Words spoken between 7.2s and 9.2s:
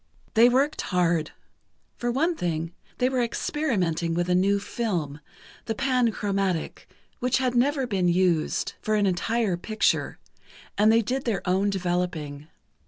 had never been used for an